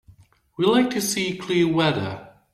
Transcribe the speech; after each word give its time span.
We 0.57 0.65
like 0.65 0.89
to 0.95 0.99
see 0.99 1.37
clear 1.37 1.71
weather. 1.71 2.33